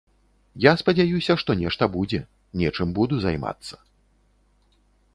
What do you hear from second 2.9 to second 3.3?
буду